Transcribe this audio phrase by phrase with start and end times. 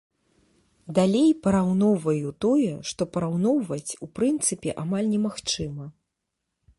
[0.99, 5.85] Далей параўноўваю тое, што параўноўваць у прынцыпе амаль немагчыма.